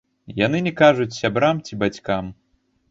[0.45, 2.35] Яны не кажуць сябрам ці бацькам.